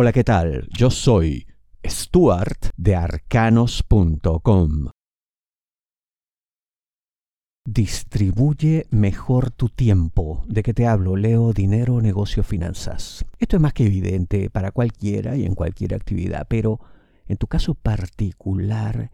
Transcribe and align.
Hola, 0.00 0.12
¿qué 0.12 0.22
tal? 0.22 0.68
Yo 0.70 0.90
soy 0.90 1.48
Stuart 1.84 2.66
de 2.76 2.94
arcanos.com. 2.94 4.90
Distribuye 7.66 8.86
mejor 8.90 9.50
tu 9.50 9.68
tiempo. 9.70 10.44
¿De 10.46 10.62
qué 10.62 10.72
te 10.72 10.86
hablo? 10.86 11.16
Leo 11.16 11.52
dinero, 11.52 12.00
negocio, 12.00 12.44
finanzas. 12.44 13.24
Esto 13.40 13.56
es 13.56 13.62
más 13.62 13.72
que 13.72 13.86
evidente 13.86 14.50
para 14.50 14.70
cualquiera 14.70 15.34
y 15.34 15.44
en 15.44 15.56
cualquier 15.56 15.96
actividad, 15.96 16.46
pero 16.48 16.78
en 17.26 17.36
tu 17.36 17.48
caso 17.48 17.74
particular 17.74 19.10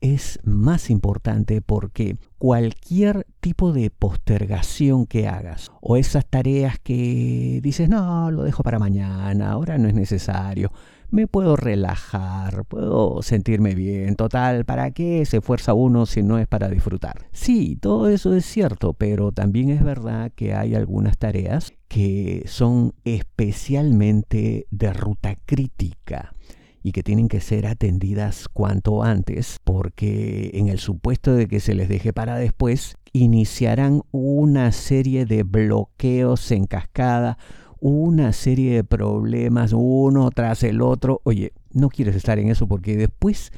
es 0.00 0.38
más 0.44 0.90
importante 0.90 1.60
porque 1.60 2.16
cualquier 2.38 3.26
tipo 3.40 3.72
de 3.72 3.90
postergación 3.90 5.06
que 5.06 5.28
hagas 5.28 5.70
o 5.80 5.96
esas 5.96 6.26
tareas 6.26 6.78
que 6.78 7.60
dices, 7.62 7.88
no, 7.88 8.30
lo 8.30 8.42
dejo 8.42 8.62
para 8.62 8.78
mañana, 8.78 9.50
ahora 9.50 9.78
no 9.78 9.88
es 9.88 9.94
necesario, 9.94 10.70
me 11.10 11.26
puedo 11.26 11.56
relajar, 11.56 12.64
puedo 12.66 13.22
sentirme 13.22 13.74
bien, 13.74 14.14
total, 14.14 14.64
¿para 14.64 14.90
qué 14.90 15.24
se 15.24 15.38
esfuerza 15.38 15.74
uno 15.74 16.06
si 16.06 16.22
no 16.22 16.38
es 16.38 16.46
para 16.46 16.68
disfrutar? 16.68 17.26
Sí, 17.32 17.76
todo 17.80 18.08
eso 18.08 18.34
es 18.34 18.44
cierto, 18.44 18.92
pero 18.92 19.32
también 19.32 19.70
es 19.70 19.82
verdad 19.82 20.30
que 20.34 20.54
hay 20.54 20.74
algunas 20.74 21.16
tareas 21.18 21.72
que 21.88 22.44
son 22.46 22.92
especialmente 23.04 24.66
de 24.70 24.92
ruta 24.92 25.36
crítica 25.46 26.32
y 26.82 26.92
que 26.92 27.02
tienen 27.02 27.28
que 27.28 27.40
ser 27.40 27.66
atendidas 27.66 28.48
cuanto 28.48 29.02
antes, 29.02 29.58
porque 29.64 30.50
en 30.54 30.68
el 30.68 30.78
supuesto 30.78 31.34
de 31.34 31.48
que 31.48 31.60
se 31.60 31.74
les 31.74 31.88
deje 31.88 32.12
para 32.12 32.36
después, 32.36 32.96
iniciarán 33.12 34.02
una 34.12 34.72
serie 34.72 35.24
de 35.26 35.42
bloqueos 35.42 36.50
en 36.50 36.66
cascada, 36.66 37.38
una 37.80 38.32
serie 38.32 38.74
de 38.74 38.84
problemas 38.84 39.72
uno 39.72 40.30
tras 40.30 40.62
el 40.62 40.82
otro. 40.82 41.20
Oye, 41.24 41.52
no 41.72 41.88
quieres 41.88 42.16
estar 42.16 42.38
en 42.38 42.48
eso 42.48 42.66
porque 42.66 42.96
después 42.96 43.52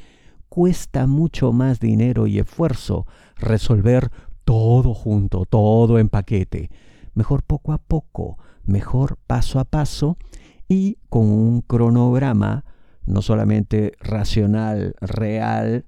cuesta 0.49 1.07
mucho 1.07 1.53
más 1.53 1.81
dinero 1.81 2.27
y 2.27 2.39
esfuerzo 2.39 3.07
resolver 3.37 4.11
todo 4.45 4.95
junto, 4.95 5.45
todo 5.47 5.99
en 5.99 6.09
paquete. 6.09 6.71
Mejor 7.15 7.43
poco 7.43 7.73
a 7.73 7.79
poco, 7.79 8.39
mejor 8.65 9.17
paso 9.27 9.59
a 9.59 9.65
paso 9.65 10.17
y 10.69 10.99
con 11.09 11.29
un 11.29 11.63
cronograma 11.63 12.65
no 13.11 13.23
solamente 13.23 13.93
racional, 14.01 14.95
real, 15.01 15.85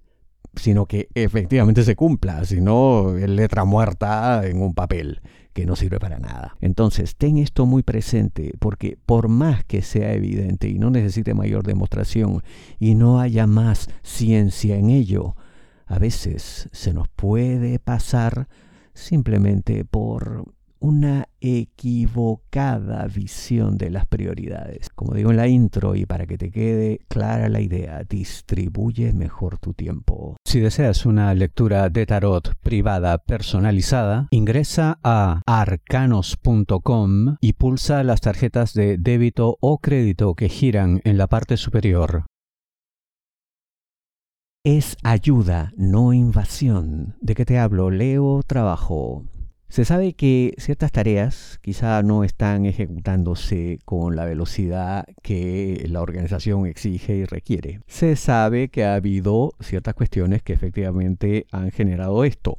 sino 0.55 0.87
que 0.87 1.09
efectivamente 1.15 1.83
se 1.83 1.97
cumpla, 1.97 2.45
sino 2.45 3.15
letra 3.15 3.65
muerta 3.65 4.47
en 4.47 4.61
un 4.61 4.75
papel 4.75 5.21
que 5.53 5.67
no 5.67 5.77
sirve 5.77 5.99
para 5.99 6.19
nada. 6.19 6.57
Entonces, 6.61 7.17
ten 7.17 7.39
esto 7.39 7.67
muy 7.67 7.83
presente, 7.83 8.53
porque 8.59 8.99
por 9.05 9.29
más 9.29 9.65
que 9.65 9.83
sea 9.83 10.13
evidente 10.13 10.69
y 10.69 10.79
no 10.79 10.91
necesite 10.91 11.35
mayor 11.35 11.65
demostración 11.65 12.43
y 12.79 12.95
no 12.95 13.21
haya 13.21 13.47
más 13.47 13.89
ciencia 14.03 14.77
en 14.77 14.91
ello, 14.91 15.37
a 15.87 15.99
veces 15.99 16.69
se 16.73 16.93
nos 16.95 17.09
puede 17.09 17.79
pasar 17.79 18.49
simplemente 18.95 19.85
por 19.85 20.53
una 20.83 21.29
equivocada 21.41 23.07
visión 23.07 23.79
de 23.79 23.91
las 23.91 24.05
prioridades. 24.07 24.91
Como 24.91 25.15
digo 25.15 25.31
en 25.31 25.37
la 25.37 25.47
intro 25.47 25.95
y 25.95 26.07
para 26.07 26.27
que 26.27 26.37
te 26.37 26.51
quede 26.51 27.01
clara 27.09 27.49
la 27.49 27.61
idea, 27.61 28.03
distribuye 28.03 29.13
mejor 29.13 29.59
tu 29.59 29.75
tiempo. 29.75 30.37
Si 30.45 30.59
deseas 30.59 31.07
una 31.07 31.33
lectura 31.35 31.89
de 31.89 32.05
tarot 32.05 32.57
privada 32.61 33.19
personalizada, 33.19 34.27
ingresa 34.31 34.99
a 35.05 35.41
arcanos.com 35.47 37.37
y 37.41 37.53
pulsa 37.53 38.03
las 38.03 38.21
tarjetas 38.21 38.75
de 38.75 38.99
débito 38.99 39.57
o 39.61 39.79
crédito 39.79 40.35
que 40.35 40.49
giran 40.49 41.01
en 41.05 41.17
la 41.17 41.29
parte 41.29 41.57
superior. 41.57 42.27
Es 44.65 44.97
ayuda, 45.03 45.73
no 45.77 46.13
invasión. 46.13 47.17
¿De 47.21 47.35
qué 47.35 47.45
te 47.45 47.59
hablo? 47.59 47.91
Leo 47.91 48.43
trabajo. 48.47 49.25
Se 49.73 49.87
sabe 49.87 50.13
que 50.13 50.55
ciertas 50.59 50.93
tareas 50.93 51.59
quizá 51.63 52.03
no 52.03 52.25
están 52.25 52.67
ejecutándose 52.67 53.79
con 53.87 54.17
la 54.17 54.27
velocidad 54.27 55.07
que 55.23 55.87
la 55.89 56.03
organización 56.03 56.67
exige 56.67 57.17
y 57.17 57.25
requiere. 57.25 57.81
Se 57.87 58.17
sabe 58.17 58.69
que 58.69 58.85
ha 58.85 58.97
habido 58.97 59.55
ciertas 59.61 59.95
cuestiones 59.95 60.43
que 60.43 60.53
efectivamente 60.53 61.47
han 61.53 61.71
generado 61.71 62.25
esto. 62.25 62.59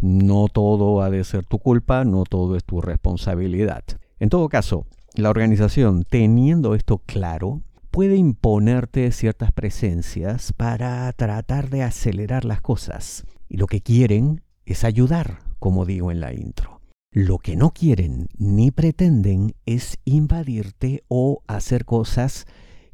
No 0.00 0.46
todo 0.46 1.02
ha 1.02 1.10
de 1.10 1.24
ser 1.24 1.44
tu 1.44 1.58
culpa, 1.58 2.04
no 2.04 2.22
todo 2.22 2.54
es 2.54 2.62
tu 2.62 2.80
responsabilidad. 2.80 3.82
En 4.20 4.28
todo 4.28 4.48
caso, 4.48 4.86
la 5.16 5.30
organización, 5.30 6.04
teniendo 6.08 6.76
esto 6.76 6.98
claro, 6.98 7.62
puede 7.90 8.14
imponerte 8.14 9.10
ciertas 9.10 9.50
presencias 9.50 10.52
para 10.52 11.12
tratar 11.14 11.70
de 11.70 11.82
acelerar 11.82 12.44
las 12.44 12.60
cosas. 12.60 13.24
Y 13.48 13.56
lo 13.56 13.66
que 13.66 13.80
quieren 13.80 14.42
es 14.64 14.84
ayudar, 14.84 15.51
como 15.62 15.84
digo 15.84 16.10
en 16.10 16.18
la 16.18 16.34
intro. 16.34 16.80
Lo 17.12 17.38
que 17.38 17.54
no 17.54 17.70
quieren 17.70 18.26
ni 18.36 18.72
pretenden 18.72 19.54
es 19.64 19.96
invadirte 20.04 21.04
o 21.06 21.44
hacer 21.46 21.84
cosas 21.84 22.46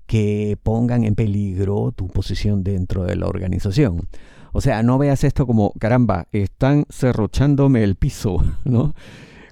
que 0.06 0.58
pongan 0.62 1.04
en 1.04 1.14
peligro 1.14 1.92
tu 1.92 2.08
posición 2.08 2.62
dentro 2.62 3.04
de 3.04 3.16
la 3.16 3.26
organización. 3.26 4.06
O 4.52 4.60
sea, 4.60 4.82
no 4.82 4.98
veas 4.98 5.24
esto 5.24 5.46
como, 5.46 5.72
caramba, 5.80 6.28
están 6.30 6.84
cerrochándome 6.90 7.82
el 7.82 7.94
piso, 7.94 8.36
¿no? 8.66 8.94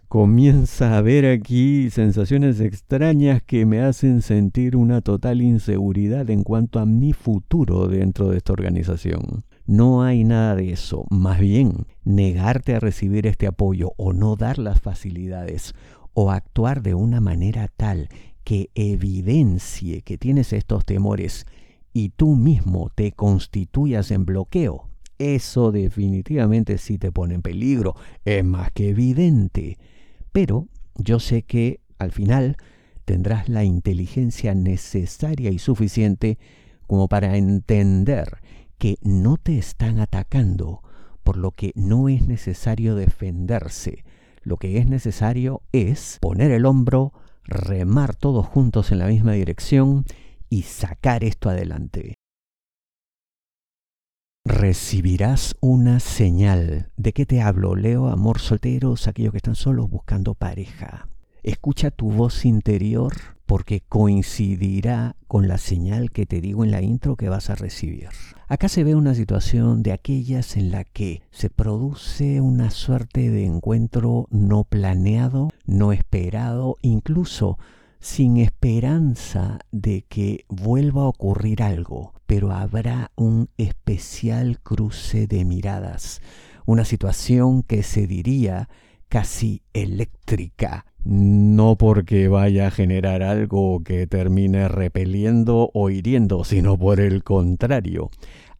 Comienza 0.09 0.93
a 0.93 0.98
haber 0.98 1.25
aquí 1.25 1.88
sensaciones 1.88 2.60
extrañas 2.60 3.43
que 3.43 3.65
me 3.65 3.81
hacen 3.81 4.21
sentir 4.21 4.77
una 4.77 5.00
total 5.00 5.41
inseguridad 5.41 6.28
en 6.28 6.43
cuanto 6.43 6.81
a 6.81 6.84
mi 6.84 7.15
futuro 7.15 7.88
dentro 7.88 8.28
de 8.28 8.37
esta 8.37 8.53
organización. 8.53 9.43
No 9.66 10.03
hay 10.03 10.25
nada 10.25 10.54
de 10.54 10.72
eso. 10.72 11.06
Más 11.10 11.41
bien, 11.41 11.87
negarte 12.04 12.75
a 12.75 12.81
recibir 12.81 13.27
este 13.27 13.47
apoyo 13.47 13.93
o 13.97 14.12
no 14.12 14.37
dar 14.37 14.59
las 14.59 14.81
facilidades 14.81 15.75
o 16.15 16.31
actuar 16.31 16.82
de 16.82 16.94
una 16.94 17.21
manera 17.21 17.69
tal 17.77 18.09
que 18.44 18.71
evidencie 18.75 20.03
que 20.03 20.19
tienes 20.19 20.53
estos 20.53 20.84
temores 20.84 21.47
y 21.93 22.10
tú 22.10 22.37
mismo 22.37 22.91
te 22.94 23.10
constituyas 23.12 24.10
en 24.10 24.25
bloqueo, 24.25 24.88
eso 25.19 25.72
definitivamente 25.72 26.78
sí 26.78 26.98
te 26.98 27.10
pone 27.10 27.34
en 27.34 27.43
peligro, 27.43 27.97
es 28.25 28.44
más 28.44 28.71
que 28.72 28.91
evidente. 28.91 29.78
Pero 30.31 30.69
yo 30.94 31.19
sé 31.19 31.43
que 31.43 31.81
al 31.98 32.12
final 32.12 32.56
tendrás 33.04 33.48
la 33.48 33.65
inteligencia 33.65 34.54
necesaria 34.54 35.50
y 35.50 35.59
suficiente 35.59 36.38
como 36.87 37.09
para 37.09 37.37
entender 37.37 38.38
que 38.78 38.98
no 39.03 39.37
te 39.37 39.59
están 39.59 39.98
atacando, 40.00 40.82
por 41.22 41.37
lo 41.37 41.53
que 41.53 41.72
no 41.75 42.09
es 42.09 42.26
necesario 42.26 42.94
defenderse. 42.94 44.04
Lo 44.42 44.56
que 44.59 44.78
es 44.78 44.87
necesario 44.87 45.62
es 45.72 46.19
poner 46.20 46.50
el 46.53 46.66
hombro, 46.66 47.12
remar 47.44 48.15
todos 48.15 48.47
juntos 48.47 48.92
en 48.92 48.98
la 48.98 49.06
misma 49.06 49.32
dirección 49.32 50.04
y 50.48 50.62
sacar 50.62 51.25
esto 51.25 51.50
adelante. 51.50 52.15
Recibirás 54.44 55.56
una 55.60 55.98
señal. 55.98 56.92
¿De 56.97 57.12
qué 57.12 57.26
te 57.26 57.42
hablo? 57.42 57.75
Leo, 57.75 58.09
amor 58.09 58.38
solteros, 58.38 59.09
aquellos 59.09 59.32
que 59.32 59.38
están 59.38 59.56
solos 59.56 59.91
buscando 59.91 60.34
pareja. 60.34 61.09
Escucha 61.42 61.91
tu 61.91 62.12
voz 62.12 62.44
interior 62.44 63.35
porque 63.46 63.80
coincidirá 63.88 65.16
con 65.28 65.48
la 65.48 65.58
señal 65.58 66.10
que 66.10 66.26
te 66.26 66.40
digo 66.40 66.64
en 66.64 66.72
la 66.72 66.82
intro 66.82 67.16
que 67.16 67.28
vas 67.28 67.48
a 67.48 67.54
recibir. 67.54 68.08
Acá 68.48 68.68
se 68.68 68.84
ve 68.84 68.94
una 68.94 69.14
situación 69.14 69.82
de 69.82 69.92
aquellas 69.92 70.56
en 70.56 70.70
la 70.70 70.84
que 70.84 71.22
se 71.30 71.50
produce 71.50 72.40
una 72.40 72.70
suerte 72.70 73.30
de 73.30 73.44
encuentro 73.44 74.26
no 74.30 74.64
planeado, 74.64 75.48
no 75.64 75.92
esperado, 75.92 76.76
incluso 76.82 77.58
sin 77.98 78.36
esperanza 78.36 79.58
de 79.72 80.02
que 80.02 80.44
vuelva 80.48 81.02
a 81.02 81.08
ocurrir 81.08 81.62
algo, 81.62 82.12
pero 82.26 82.53
habrá 82.53 83.10
un 83.16 83.48
especial 83.56 84.60
cruce 84.60 85.26
de 85.26 85.44
miradas, 85.44 86.21
una 86.66 86.84
situación 86.84 87.62
que 87.62 87.82
se 87.82 88.06
diría 88.06 88.68
casi 89.09 89.62
eléctrica, 89.72 90.86
no 91.06 91.76
porque 91.76 92.26
vaya 92.26 92.66
a 92.66 92.70
generar 92.72 93.22
algo 93.22 93.82
que 93.84 94.08
termine 94.08 94.66
repeliendo 94.66 95.70
o 95.72 95.88
hiriendo, 95.88 96.42
sino 96.42 96.76
por 96.76 96.98
el 96.98 97.22
contrario, 97.22 98.10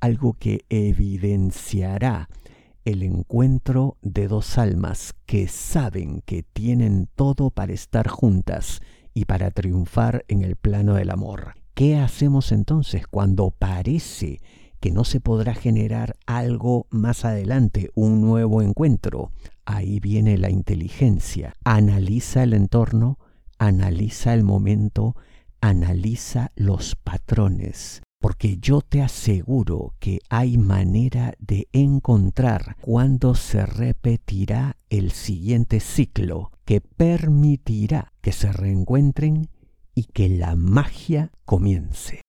algo 0.01 0.37
que 0.39 0.65
evidenciará 0.69 2.29
el 2.85 3.03
encuentro 3.03 3.97
de 4.01 4.29
dos 4.29 4.59
almas 4.59 5.13
que 5.27 5.49
saben 5.49 6.23
que 6.25 6.45
tienen 6.45 7.09
todo 7.17 7.51
para 7.51 7.73
estar 7.73 8.07
juntas 8.07 8.81
y 9.13 9.25
para 9.25 9.51
triunfar 9.51 10.25
en 10.29 10.43
el 10.43 10.55
plano 10.55 10.95
del 10.95 11.11
amor. 11.11 11.55
¿Qué 11.75 11.97
hacemos 11.97 12.53
entonces 12.53 13.09
cuando 13.09 13.51
parece 13.51 14.41
que 14.81 14.91
no 14.91 15.05
se 15.05 15.21
podrá 15.21 15.55
generar 15.55 16.17
algo 16.27 16.87
más 16.91 17.25
adelante, 17.25 17.91
un 17.95 18.21
nuevo 18.21 18.63
encuentro? 18.63 19.33
Ahí 19.65 20.01
viene 20.01 20.39
la 20.39 20.51
inteligencia. 20.51 21.55
Analiza 21.65 22.43
el 22.43 22.55
entorno, 22.55 23.19
analiza 23.59 24.35
el 24.35 24.45
momento, 24.45 25.17
analiza 25.61 26.53
los 26.55 26.95
patrones, 26.97 28.03
porque 28.21 28.59
yo 28.59 28.81
te 28.81 29.03
aseguro 29.03 29.95
que 29.99 30.21
hay 30.29 30.59
manera 30.59 31.35
de 31.39 31.69
encontrar 31.73 32.77
cuándo 32.81 33.35
se 33.35 33.67
repetirá 33.67 34.77
el 34.91 35.13
siguiente 35.13 35.81
ciclo 35.81 36.53
que 36.65 36.81
permitirá 36.81 38.13
que 38.21 38.33
se 38.33 38.53
reencuentren 38.53 39.49
y 39.95 40.05
que 40.05 40.29
la 40.29 40.57
magia 40.57 41.33
comience. 41.45 42.26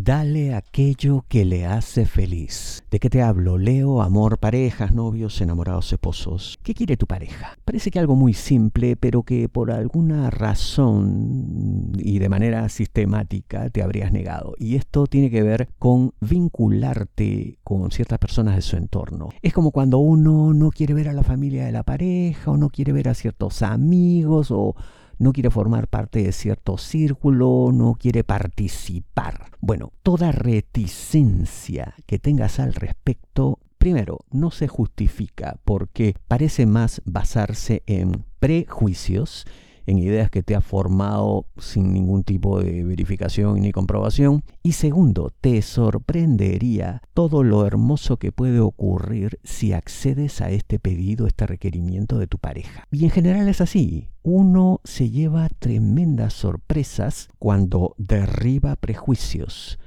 Dale 0.00 0.54
aquello 0.54 1.24
que 1.26 1.44
le 1.44 1.66
hace 1.66 2.06
feliz. 2.06 2.84
¿De 2.88 3.00
qué 3.00 3.10
te 3.10 3.20
hablo? 3.20 3.58
Leo, 3.58 4.00
amor, 4.00 4.38
parejas, 4.38 4.94
novios, 4.94 5.40
enamorados, 5.40 5.92
esposos. 5.92 6.56
¿Qué 6.62 6.72
quiere 6.72 6.96
tu 6.96 7.08
pareja? 7.08 7.58
Parece 7.64 7.90
que 7.90 7.98
algo 7.98 8.14
muy 8.14 8.32
simple, 8.32 8.94
pero 8.94 9.24
que 9.24 9.48
por 9.48 9.72
alguna 9.72 10.30
razón 10.30 11.90
y 11.98 12.20
de 12.20 12.28
manera 12.28 12.68
sistemática 12.68 13.70
te 13.70 13.82
habrías 13.82 14.12
negado. 14.12 14.54
Y 14.56 14.76
esto 14.76 15.08
tiene 15.08 15.30
que 15.30 15.42
ver 15.42 15.68
con 15.80 16.14
vincularte 16.20 17.58
con 17.64 17.90
ciertas 17.90 18.20
personas 18.20 18.54
de 18.54 18.62
su 18.62 18.76
entorno. 18.76 19.30
Es 19.42 19.52
como 19.52 19.72
cuando 19.72 19.98
uno 19.98 20.54
no 20.54 20.70
quiere 20.70 20.94
ver 20.94 21.08
a 21.08 21.12
la 21.12 21.24
familia 21.24 21.66
de 21.66 21.72
la 21.72 21.82
pareja 21.82 22.52
o 22.52 22.56
no 22.56 22.70
quiere 22.70 22.92
ver 22.92 23.08
a 23.08 23.14
ciertos 23.14 23.62
amigos 23.62 24.52
o 24.52 24.76
no 25.18 25.32
quiere 25.32 25.50
formar 25.50 25.88
parte 25.88 26.22
de 26.22 26.32
cierto 26.32 26.78
círculo, 26.78 27.70
no 27.72 27.94
quiere 27.98 28.24
participar. 28.24 29.50
Bueno, 29.60 29.92
toda 30.02 30.32
reticencia 30.32 31.94
que 32.06 32.18
tengas 32.18 32.60
al 32.60 32.74
respecto, 32.74 33.58
primero, 33.78 34.20
no 34.30 34.50
se 34.50 34.68
justifica 34.68 35.58
porque 35.64 36.14
parece 36.28 36.66
más 36.66 37.02
basarse 37.04 37.82
en 37.86 38.24
prejuicios 38.38 39.46
en 39.88 39.98
ideas 39.98 40.30
que 40.30 40.42
te 40.42 40.54
ha 40.54 40.60
formado 40.60 41.46
sin 41.56 41.94
ningún 41.94 42.22
tipo 42.22 42.60
de 42.60 42.84
verificación 42.84 43.62
ni 43.62 43.72
comprobación. 43.72 44.44
Y 44.62 44.72
segundo, 44.72 45.32
te 45.40 45.62
sorprendería 45.62 47.00
todo 47.14 47.42
lo 47.42 47.66
hermoso 47.66 48.18
que 48.18 48.30
puede 48.30 48.60
ocurrir 48.60 49.40
si 49.44 49.72
accedes 49.72 50.42
a 50.42 50.50
este 50.50 50.78
pedido, 50.78 51.26
este 51.26 51.46
requerimiento 51.46 52.18
de 52.18 52.26
tu 52.26 52.36
pareja. 52.36 52.84
Y 52.90 53.04
en 53.04 53.10
general 53.10 53.48
es 53.48 53.62
así. 53.62 54.10
Uno 54.22 54.82
se 54.84 55.08
lleva 55.08 55.48
tremendas 55.58 56.34
sorpresas 56.34 57.30
cuando 57.38 57.94
derriba 57.96 58.76
prejuicios 58.76 59.78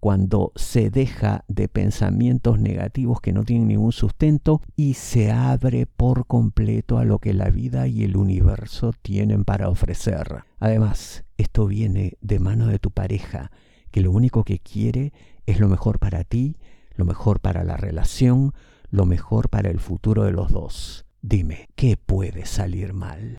cuando 0.00 0.52
se 0.54 0.90
deja 0.90 1.44
de 1.48 1.68
pensamientos 1.68 2.60
negativos 2.60 3.20
que 3.20 3.32
no 3.32 3.44
tienen 3.44 3.68
ningún 3.68 3.92
sustento 3.92 4.60
y 4.76 4.94
se 4.94 5.32
abre 5.32 5.86
por 5.86 6.26
completo 6.26 6.98
a 6.98 7.04
lo 7.04 7.18
que 7.18 7.34
la 7.34 7.50
vida 7.50 7.88
y 7.88 8.04
el 8.04 8.16
universo 8.16 8.92
tienen 9.02 9.44
para 9.44 9.68
ofrecer. 9.68 10.44
Además, 10.58 11.24
esto 11.36 11.66
viene 11.66 12.16
de 12.20 12.38
mano 12.38 12.66
de 12.68 12.78
tu 12.78 12.90
pareja, 12.90 13.50
que 13.90 14.00
lo 14.00 14.12
único 14.12 14.44
que 14.44 14.58
quiere 14.58 15.12
es 15.46 15.60
lo 15.60 15.68
mejor 15.68 15.98
para 15.98 16.24
ti, 16.24 16.56
lo 16.94 17.04
mejor 17.04 17.40
para 17.40 17.64
la 17.64 17.76
relación, 17.76 18.52
lo 18.90 19.06
mejor 19.06 19.48
para 19.48 19.70
el 19.70 19.80
futuro 19.80 20.24
de 20.24 20.32
los 20.32 20.52
dos. 20.52 21.06
Dime, 21.22 21.68
¿qué 21.74 21.96
puede 21.96 22.46
salir 22.46 22.92
mal? 22.92 23.38